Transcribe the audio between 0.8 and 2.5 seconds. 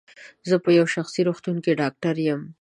شخصي روغتون کې ډاکټر یم.